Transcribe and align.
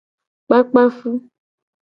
Kpakpa 0.45 0.81
fu. 0.97 1.09